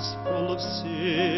[0.00, 1.29] life was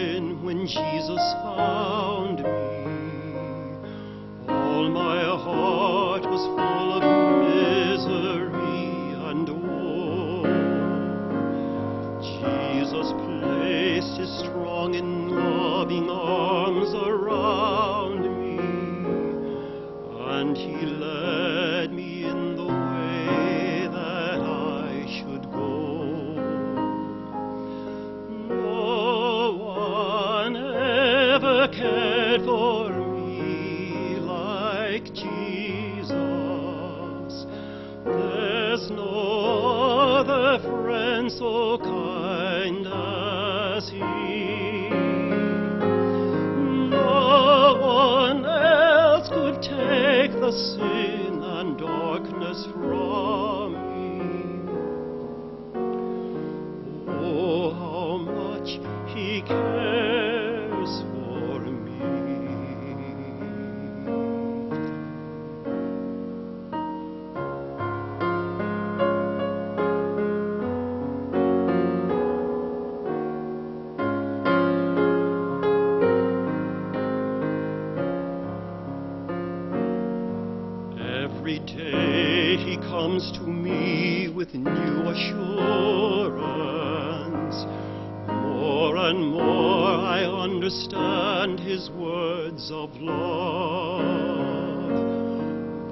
[92.98, 94.02] love.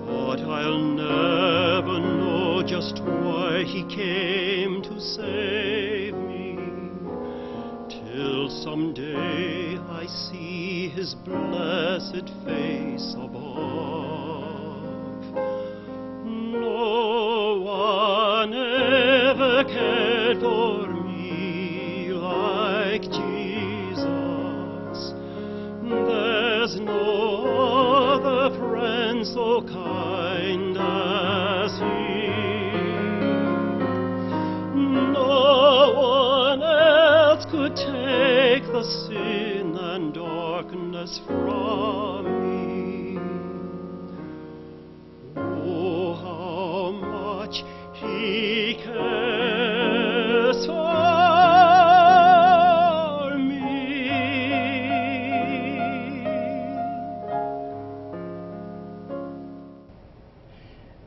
[0.06, 6.58] But I'll never know just why he came to save me
[7.88, 14.49] till someday I see his blessed face above.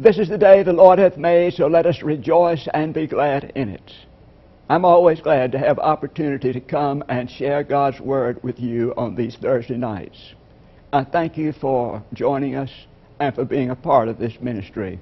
[0.04, 3.54] This is the day the Lord hath made, so let us rejoice and be glad
[3.56, 3.90] in it.
[4.70, 9.16] I'm always glad to have opportunity to come and share God's Word with you on
[9.16, 10.34] these Thursday nights.
[10.92, 12.70] I thank you for joining us
[13.22, 15.00] and for being a part of this ministry.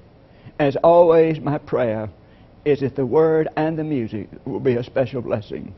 [0.60, 2.08] As always, my prayer
[2.64, 5.74] is that the Word and the music will be a special blessing.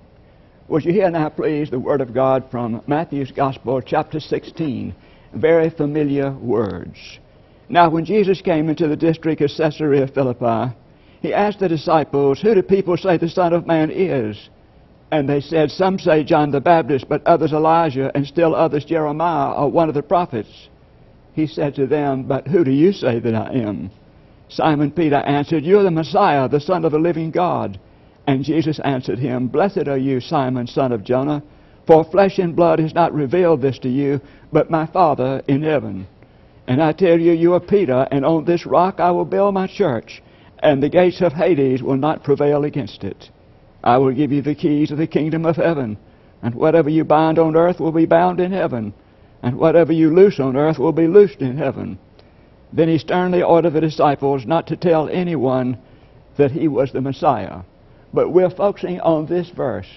[0.68, 4.94] Would you hear now, please, the Word of God from Matthew's Gospel, chapter 16,
[5.32, 7.20] very familiar words.
[7.68, 10.74] Now, when Jesus came into the district of Caesarea Philippi,
[11.22, 14.50] he asked the disciples, Who do people say the Son of Man is?
[15.10, 19.52] And they said, Some say John the Baptist, but others Elijah, and still others Jeremiah
[19.52, 20.68] or one of the prophets.
[21.32, 23.90] He said to them, But who do you say that I am?
[24.48, 27.80] Simon Peter answered, You're the Messiah, the Son of the living God.
[28.26, 31.42] And Jesus answered him, Blessed are you, Simon, son of Jonah,
[31.86, 34.20] for flesh and blood has not revealed this to you,
[34.52, 36.06] but my Father in heaven.
[36.66, 39.66] And I tell you, you are Peter, and on this rock I will build my
[39.66, 40.22] church,
[40.60, 43.30] and the gates of Hades will not prevail against it.
[43.82, 45.98] I will give you the keys of the kingdom of heaven,
[46.42, 48.94] and whatever you bind on earth will be bound in heaven,
[49.42, 51.98] and whatever you loose on earth will be loosed in heaven.
[52.72, 55.78] Then he sternly ordered the disciples not to tell anyone
[56.38, 57.60] that he was the Messiah.
[58.12, 59.88] But we're focusing on this verse.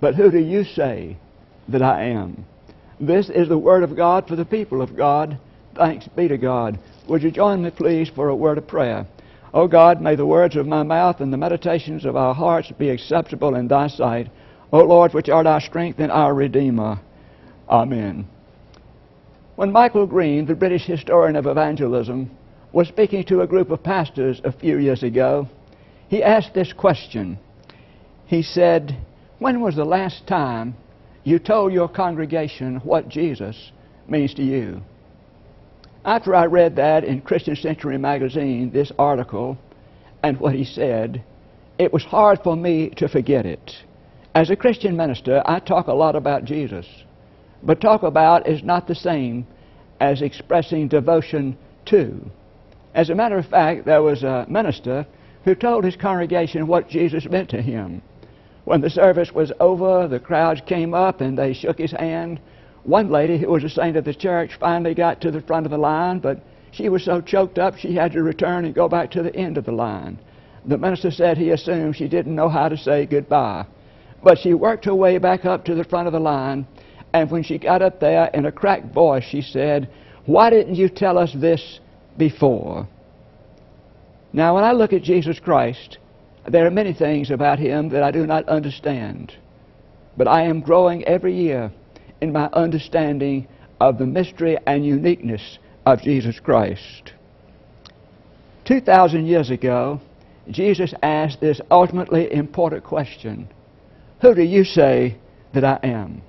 [0.00, 1.16] But who do you say
[1.68, 2.44] that I am?
[3.00, 5.38] This is the word of God for the people of God.
[5.76, 6.78] Thanks be to God.
[7.08, 9.06] Would you join me, please, for a word of prayer?
[9.52, 12.90] O God, may the words of my mouth and the meditations of our hearts be
[12.90, 14.28] acceptable in thy sight.
[14.72, 17.00] O Lord, which art our strength and our Redeemer.
[17.68, 18.26] Amen.
[19.56, 22.30] When Michael Green, the British historian of evangelism,
[22.72, 25.48] was speaking to a group of pastors a few years ago,
[26.08, 27.38] he asked this question.
[28.26, 28.96] He said,
[29.38, 30.74] When was the last time
[31.22, 33.70] you told your congregation what Jesus
[34.08, 34.82] means to you?
[36.04, 39.56] After I read that in Christian Century magazine, this article,
[40.22, 41.22] and what he said,
[41.78, 43.72] it was hard for me to forget it.
[44.34, 46.86] As a Christian minister, I talk a lot about Jesus,
[47.62, 49.46] but talk about is not the same
[50.00, 51.56] as expressing devotion
[51.86, 52.30] to.
[52.94, 55.06] As a matter of fact, there was a minister
[55.44, 58.02] who told his congregation what Jesus meant to him.
[58.64, 62.40] When the service was over, the crowds came up and they shook his hand.
[62.84, 65.72] One lady, who was a saint of the church, finally got to the front of
[65.72, 66.40] the line, but
[66.70, 69.56] she was so choked up she had to return and go back to the end
[69.56, 70.18] of the line.
[70.66, 73.64] The minister said he assumed she didn't know how to say goodbye.
[74.22, 76.66] But she worked her way back up to the front of the line,
[77.14, 79.88] and when she got up there, in a cracked voice, she said,
[80.26, 81.80] Why didn't you tell us this
[82.18, 82.86] before?
[84.32, 85.98] Now, when I look at Jesus Christ,
[86.46, 89.32] there are many things about him that I do not understand.
[90.18, 91.72] But I am growing every year
[92.20, 93.46] in my understanding
[93.80, 97.12] of the mystery and uniqueness of Jesus Christ.
[98.64, 100.00] 2,000 years ago,
[100.50, 103.48] Jesus asked this ultimately important question
[104.20, 105.16] Who do you say
[105.52, 106.22] that I am?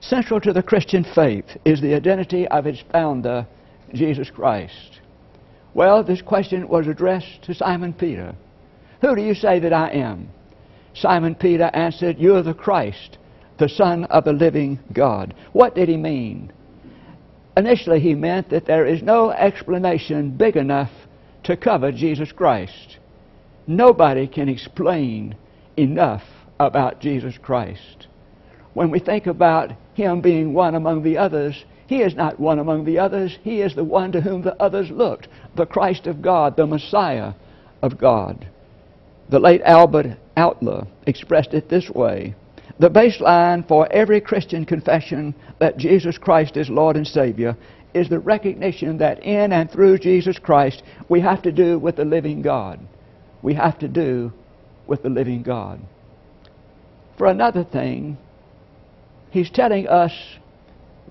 [0.00, 3.46] Central to the Christian faith is the identity of its founder,
[3.94, 5.00] Jesus Christ.
[5.74, 8.34] Well, this question was addressed to Simon Peter.
[9.00, 10.28] Who do you say that I am?
[10.94, 13.18] Simon Peter answered, You are the Christ,
[13.62, 15.34] the Son of the living God.
[15.52, 16.52] What did he mean?
[17.56, 20.90] Initially, he meant that there is no explanation big enough
[21.44, 22.98] to cover Jesus Christ.
[23.68, 25.36] Nobody can explain
[25.76, 26.24] enough
[26.58, 28.08] about Jesus Christ.
[28.74, 32.84] When we think about him being one among the others, he is not one among
[32.84, 33.38] the others.
[33.44, 37.34] He is the one to whom the others looked, the Christ of God, the Messiah
[37.80, 38.44] of God.
[39.28, 42.34] The late Albert Outler expressed it this way
[42.78, 47.56] The baseline for every Christian confession that Jesus Christ is Lord and Savior
[47.94, 52.04] is the recognition that in and through Jesus Christ we have to do with the
[52.04, 52.80] living God
[53.42, 54.32] we have to do
[54.86, 55.80] with the living God.
[57.18, 58.16] For another thing,
[59.30, 60.12] he's telling us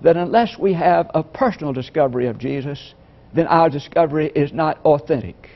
[0.02, 2.94] that unless we have a personal discovery of Jesus,
[3.34, 5.48] then our discovery is not authentic.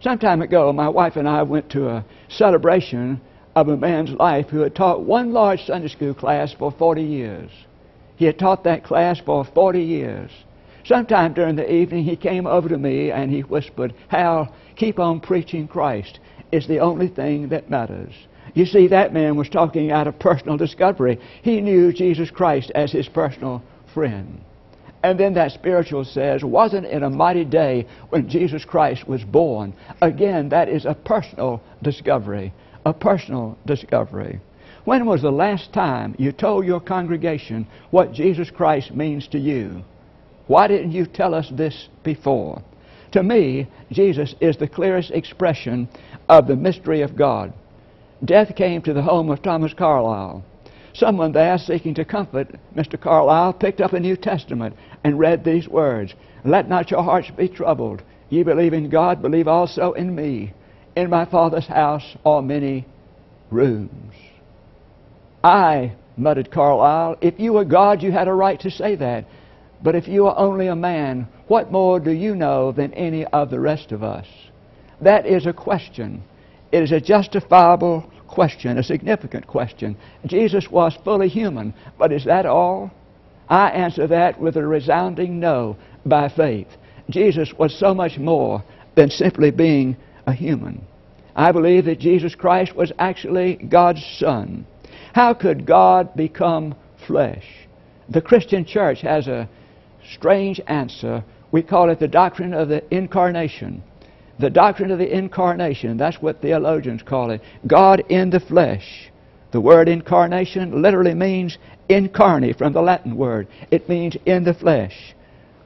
[0.00, 3.20] Some time ago, my wife and I went to a celebration
[3.54, 7.50] of a man's life who had taught one large Sunday school class for 40 years.
[8.16, 10.30] He had taught that class for 40 years.
[10.84, 15.20] Sometime during the evening, he came over to me and he whispered, Hal, keep on
[15.20, 16.18] preaching Christ.
[16.50, 18.12] It's the only thing that matters.
[18.54, 21.18] You see, that man was talking out of personal discovery.
[21.42, 23.62] He knew Jesus Christ as his personal
[23.94, 24.40] friend.
[25.02, 29.74] And then that spiritual says, Wasn't it a mighty day when Jesus Christ was born?
[30.00, 32.52] Again, that is a personal discovery.
[32.84, 34.40] A personal discovery.
[34.84, 39.84] When was the last time you told your congregation what Jesus Christ means to you?
[40.48, 42.60] Why didn't you tell us this before?
[43.12, 45.88] To me, Jesus is the clearest expression
[46.28, 47.52] of the mystery of God.
[48.24, 50.44] Death came to the home of Thomas Carlyle.
[50.94, 53.00] Someone there seeking to comfort Mr.
[53.00, 57.48] Carlyle picked up a New Testament and read these words Let not your hearts be
[57.48, 58.02] troubled.
[58.28, 60.52] Ye believe in God, believe also in me.
[60.94, 62.86] In my Father's house are many
[63.50, 64.14] rooms.
[65.42, 69.24] I, muttered Carlyle, if you were God, you had a right to say that.
[69.82, 73.50] But if you are only a man, what more do you know than any of
[73.50, 74.26] the rest of us?
[75.00, 76.22] That is a question.
[76.70, 79.96] It is a justifiable question, a significant question.
[80.26, 82.90] Jesus was fully human, but is that all?
[83.48, 86.68] I answer that with a resounding no by faith.
[87.10, 88.62] Jesus was so much more
[88.94, 90.86] than simply being a human.
[91.34, 94.66] I believe that Jesus Christ was actually God's Son.
[95.14, 96.74] How could God become
[97.06, 97.44] flesh?
[98.08, 99.48] The Christian church has a
[100.14, 101.24] strange answer.
[101.50, 103.82] We call it the doctrine of the incarnation.
[104.38, 107.40] The doctrine of the incarnation, that's what theologians call it.
[107.66, 109.10] God in the flesh.
[109.52, 113.48] The word incarnation literally means incarnate from the Latin word.
[113.70, 115.14] It means in the flesh.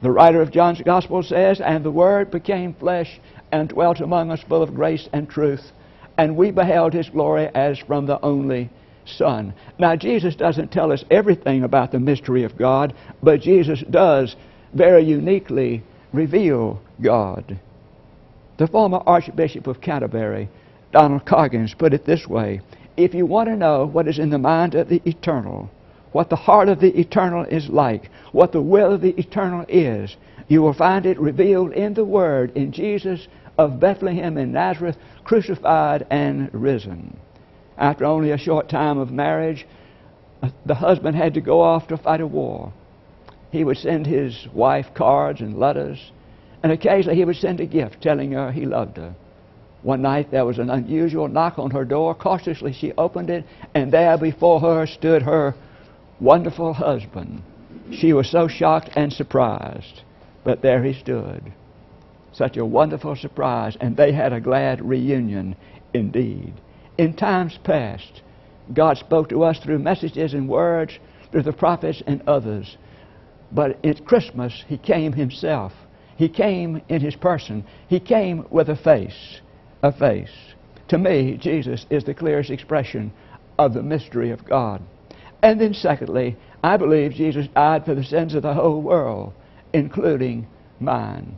[0.01, 3.19] The writer of John's Gospel says, And the Word became flesh
[3.51, 5.71] and dwelt among us full of grace and truth,
[6.17, 8.69] and we beheld his glory as from the only
[9.05, 9.53] Son.
[9.79, 14.35] Now, Jesus doesn't tell us everything about the mystery of God, but Jesus does
[14.73, 17.59] very uniquely reveal God.
[18.57, 20.49] The former Archbishop of Canterbury,
[20.91, 22.61] Donald Coggins, put it this way
[22.97, 25.69] If you want to know what is in the mind of the eternal,
[26.11, 30.17] what the heart of the eternal is like, what the will of the eternal is,
[30.47, 33.27] you will find it revealed in the Word, in Jesus
[33.57, 37.17] of Bethlehem and Nazareth, crucified and risen.
[37.77, 39.67] After only a short time of marriage,
[40.65, 42.71] the husband had to go off to fight a war.
[43.51, 46.11] He would send his wife cards and letters,
[46.63, 49.15] and occasionally he would send a gift telling her he loved her.
[49.83, 52.15] One night there was an unusual knock on her door.
[52.15, 55.55] Cautiously she opened it, and there before her stood her
[56.19, 57.41] wonderful husband.
[57.91, 60.01] She was so shocked and surprised,
[60.47, 61.51] but there he stood.
[62.31, 65.57] Such a wonderful surprise, and they had a glad reunion
[65.93, 66.53] indeed.
[66.97, 68.21] In times past,
[68.73, 70.99] God spoke to us through messages and words,
[71.33, 72.77] through the prophets and others.
[73.51, 75.73] But at Christmas, He came Himself.
[76.15, 77.65] He came in His person.
[77.89, 79.41] He came with a face.
[79.83, 80.31] A face.
[80.87, 83.11] To me, Jesus is the clearest expression
[83.59, 84.81] of the mystery of God.
[85.43, 89.33] And then, secondly, I believe Jesus died for the sins of the whole world,
[89.77, 90.47] including
[90.79, 91.37] mine.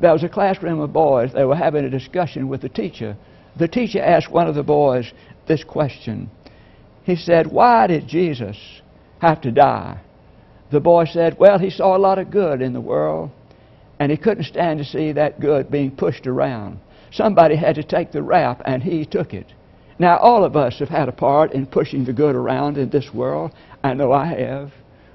[0.00, 1.32] There was a classroom of boys.
[1.32, 3.16] They were having a discussion with the teacher.
[3.56, 5.12] The teacher asked one of the boys
[5.46, 6.30] this question.
[7.04, 8.58] He said, Why did Jesus
[9.20, 10.00] have to die?
[10.70, 13.30] The boy said, Well, he saw a lot of good in the world,
[13.98, 16.78] and he couldn't stand to see that good being pushed around.
[17.12, 19.46] Somebody had to take the rap, and he took it.
[19.98, 23.14] Now, all of us have had a part in pushing the good around in this
[23.14, 23.52] world.
[23.82, 24.72] I know I have.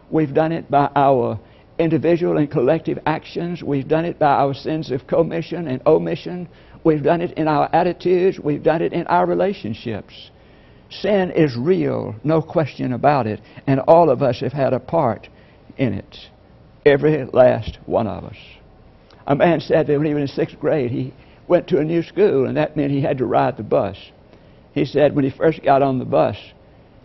[0.10, 1.40] We've done it by our
[1.82, 3.64] individual and collective actions.
[3.64, 6.48] We've done it by our sins of commission and omission.
[6.84, 8.40] We've done it in our attitudes.
[8.40, 10.30] We've done it in our relationships.
[10.90, 15.30] Sin is real, no question about it, and all of us have had a part
[15.78, 16.18] in it.
[16.86, 18.38] Every last one of us.
[19.26, 21.14] A man said that when he was in sixth grade, he
[21.48, 23.98] went to a new school, and that meant he had to ride the bus.
[24.74, 26.38] He said when he first got on the bus,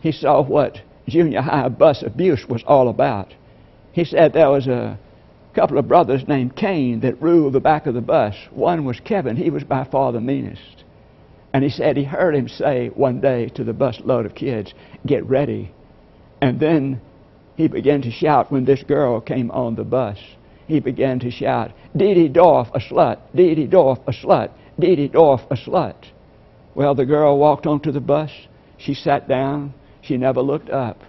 [0.00, 3.32] he saw what junior high bus abuse was all about.
[3.96, 4.98] He said there was a
[5.54, 8.34] couple of brothers named Cain that ruled the back of the bus.
[8.50, 9.36] One was Kevin.
[9.36, 10.84] He was by far the meanest.
[11.54, 14.74] And he said he heard him say one day to the bus load of kids,
[15.06, 15.72] Get ready.
[16.42, 17.00] And then
[17.56, 20.18] he began to shout when this girl came on the bus.
[20.66, 24.96] He began to shout, Dee Dee Dorf, a slut, Dee Dee Dorf, a slut, Dee
[24.96, 26.04] Dee Dorf, a slut.
[26.74, 28.30] Well, the girl walked onto the bus.
[28.76, 29.72] She sat down.
[30.02, 31.00] She never looked up.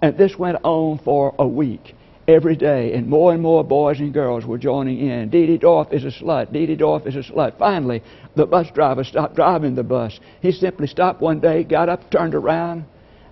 [0.00, 1.96] And this went on for a week,
[2.28, 5.30] every day, and more and more boys and girls were joining in.
[5.30, 6.52] Dee Dee Dorf is a slut.
[6.52, 7.58] Dee Dee Dorf is a slut.
[7.58, 8.02] Finally,
[8.36, 10.20] the bus driver stopped driving the bus.
[10.42, 12.84] He simply stopped one day, got up, turned around,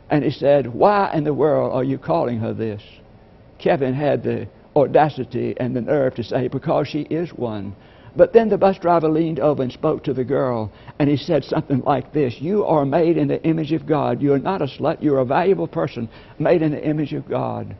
[0.08, 2.82] and he said, Why in the world are you calling her this?
[3.58, 7.76] Kevin had the audacity and the nerve to say, Because she is one.
[8.16, 11.44] But then the bus driver leaned over and spoke to the girl, and he said
[11.44, 14.22] something like this You are made in the image of God.
[14.22, 15.02] You are not a slut.
[15.02, 17.76] You're a valuable person made in the image of God.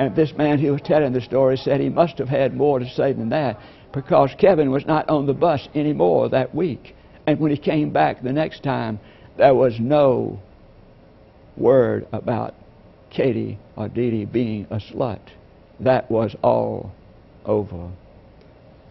[0.00, 2.88] And this man who was telling the story said he must have had more to
[2.88, 3.60] say than that
[3.92, 6.96] because Kevin was not on the bus anymore that week.
[7.26, 8.98] And when he came back the next time,
[9.36, 10.40] there was no
[11.54, 12.54] word about
[13.10, 15.20] Katie or Dee Dee being a slut.
[15.80, 16.92] That was all
[17.44, 17.90] over.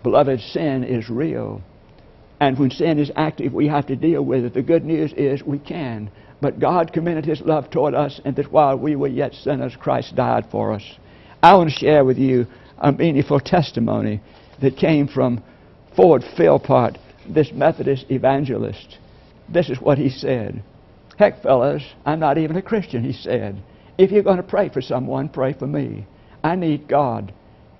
[0.03, 1.63] Beloved, sin is real.
[2.39, 4.53] And when sin is active, we have to deal with it.
[4.53, 6.11] The good news is we can.
[6.41, 10.15] But God commended His love toward us, and that while we were yet sinners, Christ
[10.15, 10.84] died for us.
[11.43, 14.22] I want to share with you a meaningful testimony
[14.62, 15.43] that came from
[15.96, 18.98] Ford Philpot, this Methodist evangelist.
[19.48, 20.63] This is what he said.
[21.17, 23.62] Heck, fellas, I'm not even a Christian, he said.
[23.98, 26.05] If you're going to pray for someone, pray for me.
[26.43, 27.34] I need God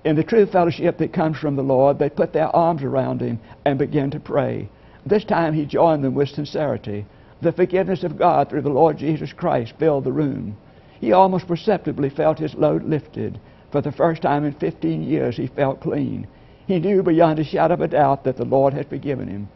[0.04, 3.40] in the true fellowship that comes from the Lord, they put their arms around him
[3.66, 4.70] and began to pray.
[5.06, 7.06] This time he joined them with sincerity.
[7.42, 10.58] The forgiveness of God through the Lord Jesus Christ filled the room.
[11.00, 13.40] He almost perceptibly felt his load lifted.
[13.72, 16.28] For the first time in 15 years, he felt clean.
[16.68, 19.50] He knew beyond a shadow of a doubt that the Lord had forgiven him.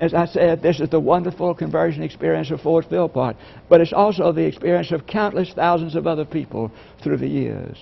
[0.00, 3.36] As I said, this is the wonderful conversion experience of Ford Philpot,
[3.68, 6.70] but it's also the experience of countless thousands of other people
[7.02, 7.76] through the years.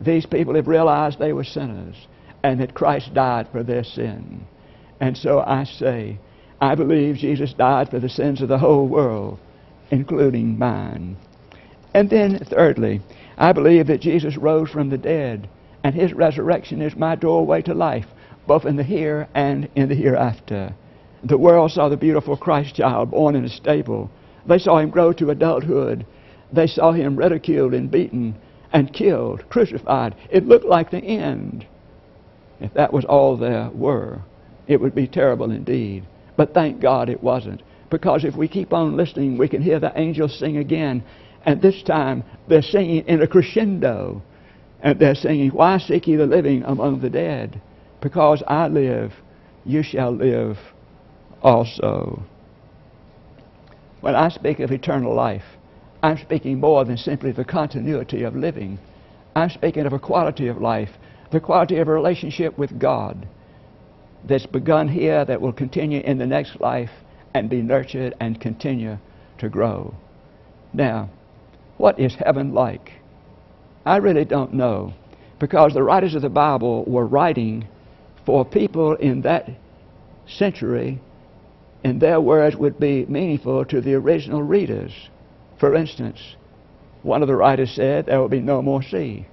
[0.00, 1.94] These people have realized they were sinners
[2.42, 4.46] and that Christ died for their sin.
[5.00, 6.18] And so I say,
[6.64, 9.38] I believe Jesus died for the sins of the whole world,
[9.90, 11.18] including mine.
[11.92, 13.02] And then, thirdly,
[13.36, 15.46] I believe that Jesus rose from the dead,
[15.84, 18.06] and his resurrection is my doorway to life,
[18.46, 20.74] both in the here and in the hereafter.
[21.22, 24.10] The world saw the beautiful Christ child born in a stable.
[24.46, 26.06] They saw him grow to adulthood.
[26.50, 28.36] They saw him ridiculed and beaten
[28.72, 30.14] and killed, crucified.
[30.30, 31.66] It looked like the end.
[32.58, 34.22] If that was all there were,
[34.66, 36.06] it would be terrible indeed.
[36.36, 37.62] But thank God it wasn't.
[37.90, 41.04] Because if we keep on listening, we can hear the angels sing again.
[41.46, 44.22] And this time, they're singing in a crescendo.
[44.82, 47.60] And they're singing, Why seek ye the living among the dead?
[48.00, 49.12] Because I live,
[49.64, 50.58] you shall live
[51.42, 52.22] also.
[54.00, 55.44] When I speak of eternal life,
[56.02, 58.78] I'm speaking more than simply the continuity of living.
[59.34, 60.90] I'm speaking of a quality of life,
[61.32, 63.26] the quality of a relationship with God
[64.26, 66.90] that's begun here that will continue in the next life
[67.34, 68.98] and be nurtured and continue
[69.38, 69.94] to grow.
[70.72, 71.10] Now,
[71.76, 72.92] what is heaven like?
[73.84, 74.94] I really don't know
[75.38, 77.66] because the writers of the Bible were writing
[78.24, 79.50] for people in that
[80.26, 81.00] century
[81.82, 84.92] and their words would be meaningful to the original readers.
[85.58, 86.36] For instance,
[87.02, 89.26] one of the writers said there will be no more sea.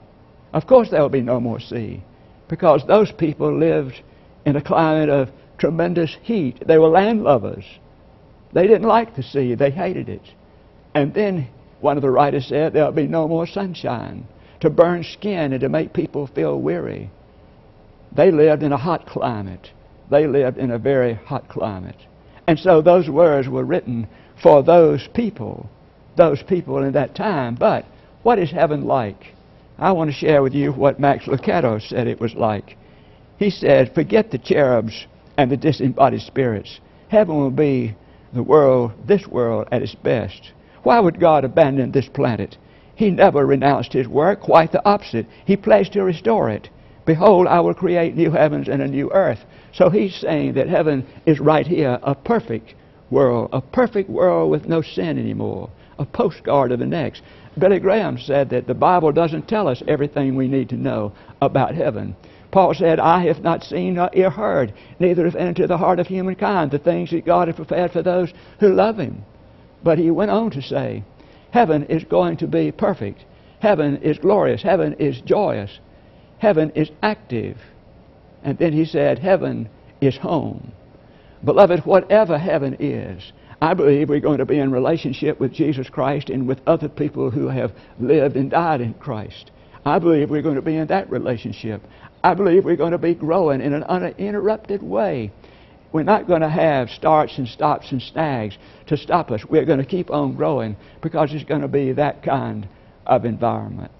[0.51, 2.03] Of course, there will be no more sea
[2.49, 4.01] because those people lived
[4.45, 6.63] in a climate of tremendous heat.
[6.65, 7.65] They were landlubbers.
[8.53, 10.33] They didn't like the sea, they hated it.
[10.93, 11.47] And then
[11.79, 14.27] one of the writers said there'll be no more sunshine
[14.59, 17.09] to burn skin and to make people feel weary.
[18.11, 19.71] They lived in a hot climate.
[20.09, 21.95] They lived in a very hot climate.
[22.47, 24.07] And so those words were written
[24.41, 25.69] for those people,
[26.17, 27.55] those people in that time.
[27.55, 27.85] But
[28.23, 29.33] what is heaven like?
[29.79, 32.77] I want to share with you what Max Lucado said it was like.
[33.41, 36.79] He said, Forget the cherubs and the disembodied spirits.
[37.07, 37.95] Heaven will be
[38.33, 40.51] the world, this world, at its best.
[40.83, 42.57] Why would God abandon this planet?
[42.93, 45.25] He never renounced his work, quite the opposite.
[45.43, 46.69] He pledged to restore it.
[47.03, 49.43] Behold, I will create new heavens and a new earth.
[49.73, 52.75] So he's saying that heaven is right here, a perfect
[53.09, 57.23] world, a perfect world with no sin anymore, a postcard of the next.
[57.57, 61.73] Billy Graham said that the Bible doesn't tell us everything we need to know about
[61.73, 62.15] heaven.
[62.51, 66.07] Paul said, I have not seen nor ear heard, neither have entered the heart of
[66.07, 69.23] humankind the things that God has prepared for those who love Him.
[69.83, 71.03] But he went on to say,
[71.51, 73.25] Heaven is going to be perfect.
[73.59, 74.61] Heaven is glorious.
[74.61, 75.79] Heaven is joyous.
[76.39, 77.57] Heaven is active.
[78.43, 79.69] And then he said, Heaven
[80.01, 80.71] is home.
[81.43, 86.29] Beloved, whatever heaven is, I believe we're going to be in relationship with Jesus Christ
[86.29, 89.51] and with other people who have lived and died in Christ.
[89.85, 91.81] I believe we're going to be in that relationship.
[92.23, 95.31] I believe we're going to be growing in an uninterrupted way.
[95.91, 98.57] We're not going to have starts and stops and snags
[98.87, 99.43] to stop us.
[99.43, 102.67] We're going to keep on growing because it's going to be that kind
[103.05, 103.91] of environment.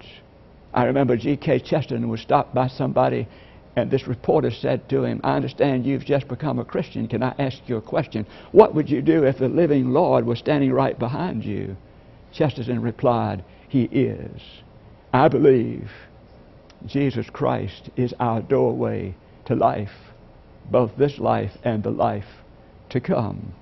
[0.74, 1.60] I remember G.K.
[1.60, 3.28] Chesterton was stopped by somebody,
[3.76, 7.08] and this reporter said to him, I understand you've just become a Christian.
[7.08, 8.26] Can I ask you a question?
[8.52, 11.76] What would you do if the living Lord was standing right behind you?
[12.32, 14.42] Chesterton replied, He is.
[15.12, 15.92] I believe
[16.86, 19.16] Jesus Christ is our doorway
[19.46, 19.92] to life,
[20.70, 22.26] both this life and the life
[22.90, 23.54] to come.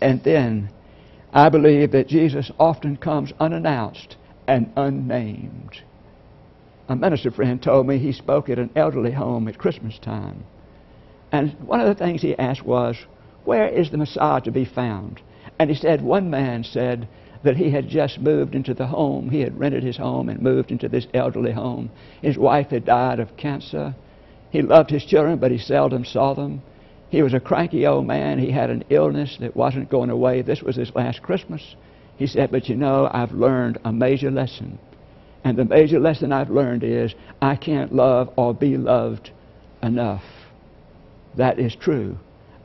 [0.00, 0.70] And then
[1.32, 5.82] I believe that Jesus often comes unannounced and unnamed.
[6.88, 10.44] A minister friend told me he spoke at an elderly home at Christmas time.
[11.32, 12.96] And one of the things he asked was,
[13.44, 15.20] Where is the Messiah to be found?
[15.58, 17.08] And he said, One man said,
[17.46, 19.30] that he had just moved into the home.
[19.30, 21.90] He had rented his home and moved into this elderly home.
[22.20, 23.94] His wife had died of cancer.
[24.50, 26.60] He loved his children, but he seldom saw them.
[27.08, 28.40] He was a cranky old man.
[28.40, 30.42] He had an illness that wasn't going away.
[30.42, 31.76] This was his last Christmas.
[32.16, 34.80] He said, But you know, I've learned a major lesson.
[35.44, 39.30] And the major lesson I've learned is I can't love or be loved
[39.84, 40.24] enough.
[41.36, 42.18] That is true.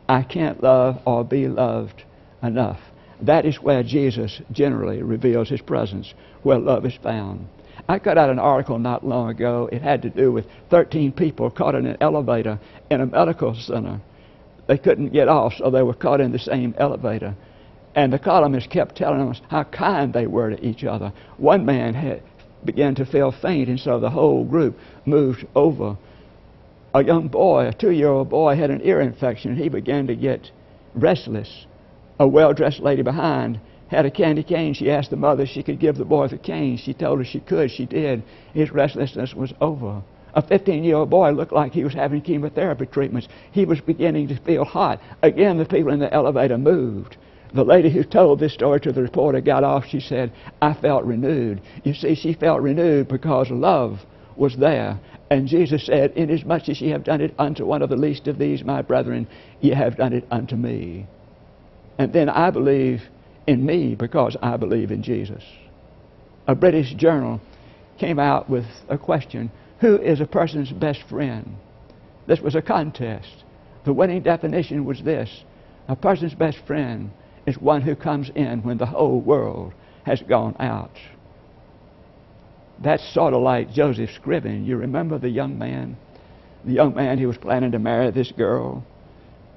[0.09, 2.03] I can't love or be loved
[2.41, 2.79] enough.
[3.21, 7.47] That is where Jesus generally reveals his presence, where love is found.
[7.87, 9.69] I got out an article not long ago.
[9.71, 14.01] It had to do with 13 people caught in an elevator in a medical center.
[14.67, 17.35] They couldn't get off, so they were caught in the same elevator.
[17.93, 21.13] And the columnist kept telling us how kind they were to each other.
[21.37, 22.23] One man had,
[22.63, 25.97] began to feel faint, and so the whole group moved over.
[26.93, 29.55] A young boy, a two year old boy, had an ear infection.
[29.55, 30.51] He began to get
[30.95, 31.65] restless
[32.21, 34.75] a well dressed lady behind had a candy cane.
[34.75, 36.77] She asked the mother if she could give the boy the cane.
[36.77, 37.71] She told her she could.
[37.71, 38.21] She did.
[38.53, 40.03] His restlessness was over.
[40.35, 43.27] A 15 year old boy looked like he was having chemotherapy treatments.
[43.51, 45.01] He was beginning to feel hot.
[45.23, 47.17] Again, the people in the elevator moved.
[47.55, 49.87] The lady who told this story to the reporter got off.
[49.87, 50.31] She said,
[50.61, 51.59] I felt renewed.
[51.83, 54.05] You see, she felt renewed because love
[54.35, 54.99] was there.
[55.31, 58.37] And Jesus said, Inasmuch as ye have done it unto one of the least of
[58.37, 59.27] these, my brethren,
[59.59, 61.07] ye have done it unto me.
[62.01, 63.03] And then I believe
[63.45, 65.43] in me because I believe in Jesus.
[66.47, 67.39] A British journal
[67.99, 71.57] came out with a question Who is a person's best friend?
[72.25, 73.43] This was a contest.
[73.85, 75.43] The winning definition was this
[75.87, 77.11] A person's best friend
[77.45, 79.71] is one who comes in when the whole world
[80.03, 80.97] has gone out.
[82.83, 84.65] That's sort of like Joseph Scriven.
[84.65, 85.97] You remember the young man?
[86.65, 88.83] The young man who was planning to marry this girl.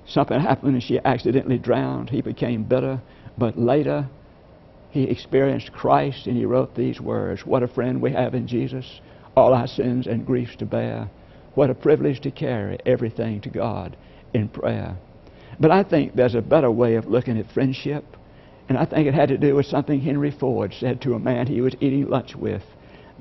[0.07, 2.11] Something happened and she accidentally drowned.
[2.11, 3.01] He became bitter.
[3.39, 4.09] But later,
[4.91, 9.01] he experienced Christ and he wrote these words What a friend we have in Jesus.
[9.37, 11.09] all our sins and griefs to bear.
[11.55, 13.97] What a privilege to carry everything to God
[14.33, 14.97] in prayer.
[15.59, 18.05] But I think there's a better way of looking at friendship,
[18.69, 21.47] and I think it had to do with something Henry Ford said to a man
[21.47, 22.63] he was eating lunch with.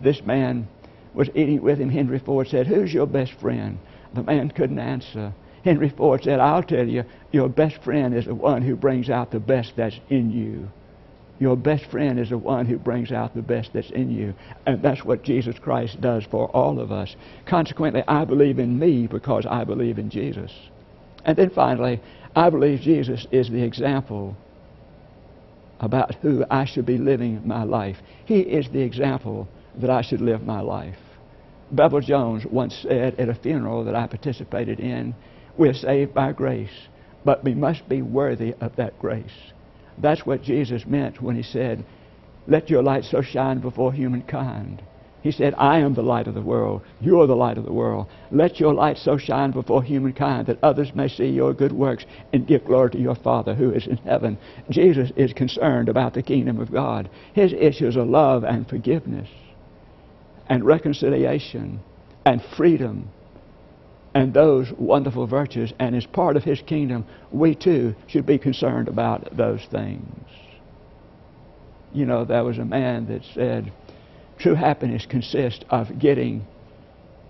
[0.01, 0.67] This man
[1.13, 1.89] was eating with him.
[1.89, 3.77] Henry Ford said, Who's your best friend?
[4.13, 5.33] The man couldn't answer.
[5.63, 9.31] Henry Ford said, I'll tell you, your best friend is the one who brings out
[9.31, 10.67] the best that's in you.
[11.39, 14.33] Your best friend is the one who brings out the best that's in you.
[14.65, 17.15] And that's what Jesus Christ does for all of us.
[17.45, 20.51] Consequently, I believe in me because I believe in Jesus.
[21.25, 22.01] And then finally,
[22.35, 24.35] I believe Jesus is the example
[25.79, 27.97] about who I should be living my life.
[28.25, 29.47] He is the example
[29.79, 30.97] that I should live my life.
[31.71, 35.15] Bevel Jones once said at a funeral that I participated in,
[35.57, 36.87] we're saved by grace,
[37.23, 39.53] but we must be worthy of that grace.
[39.97, 41.85] That's what Jesus meant when he said,
[42.47, 44.81] Let your light so shine before humankind.
[45.21, 46.81] He said, I am the light of the world.
[46.99, 48.07] You are the light of the world.
[48.29, 52.45] Let your light so shine before humankind that others may see your good works and
[52.45, 54.37] give glory to your Father who is in heaven.
[54.69, 57.09] Jesus is concerned about the kingdom of God.
[57.33, 59.29] His issues are love and forgiveness
[60.49, 61.79] and reconciliation
[62.25, 63.09] and freedom
[64.13, 65.73] and those wonderful virtues.
[65.79, 70.25] And as part of His kingdom, we too should be concerned about those things.
[71.93, 73.71] You know, there was a man that said,
[74.39, 76.45] true happiness consists of getting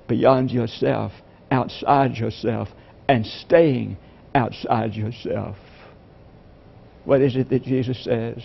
[0.08, 1.12] beyond yourself,
[1.52, 2.70] outside yourself,
[3.08, 3.98] and staying
[4.36, 5.58] outside yourself.
[7.06, 8.42] What is it that Jesus says?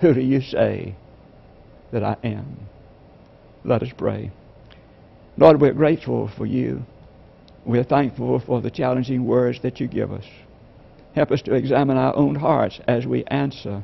[0.00, 0.94] Who do you say
[1.92, 2.56] that I am?
[3.64, 4.30] Let us pray.
[5.36, 6.82] Lord, we're grateful for you.
[7.64, 10.24] We're thankful for the challenging words that you give us.
[11.14, 13.82] Help us to examine our own hearts as we answer,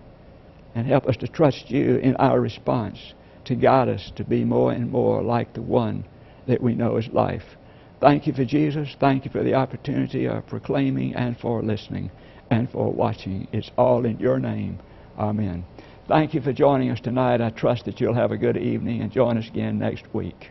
[0.74, 3.14] and help us to trust you in our response
[3.46, 6.04] to guide us to be more and more like the one
[6.46, 7.56] that we know as life.
[8.00, 8.94] Thank you for Jesus.
[9.00, 12.10] Thank you for the opportunity of proclaiming and for listening
[12.50, 13.48] and for watching.
[13.52, 14.78] It's all in your name.
[15.18, 15.64] Amen.
[16.06, 17.40] Thank you for joining us tonight.
[17.40, 20.50] I trust that you'll have a good evening and join us again next week.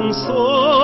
[0.00, 0.77] When sorrows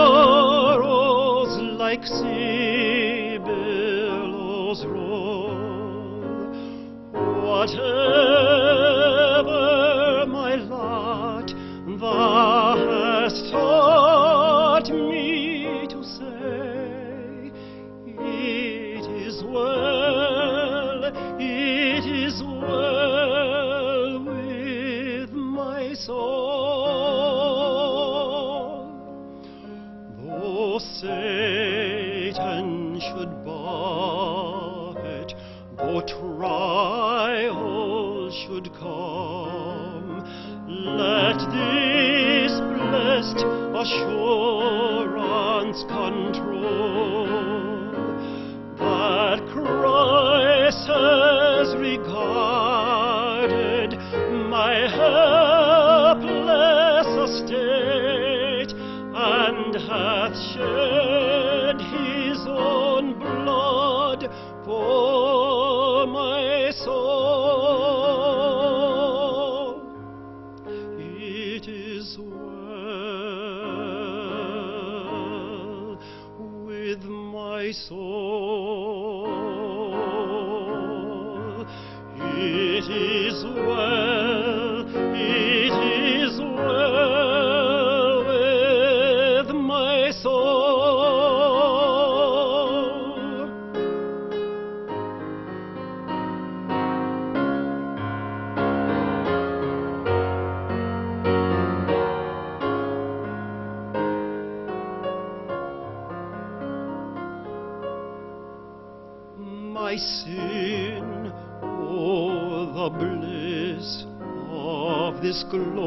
[109.94, 114.06] my sin, oh, the bliss
[114.50, 115.78] of this glorious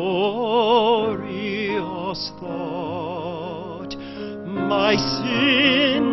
[2.40, 3.94] thought.
[4.46, 6.04] My sin,